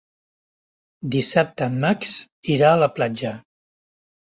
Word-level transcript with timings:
Dissabte 1.17 1.69
en 1.75 1.77
Max 1.85 2.19
irà 2.59 2.75
a 2.75 2.85
la 2.87 2.93
platja. 3.01 3.39